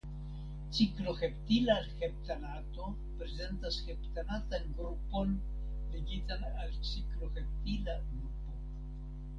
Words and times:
Cikloheptila 0.77 1.75
heptanato 1.99 2.87
prezentas 3.19 3.77
heptanatan 3.91 4.67
grupon 4.81 5.39
ligitan 5.93 6.49
al 6.65 6.75
cikloheptila 6.93 7.99
grupo. 8.11 8.61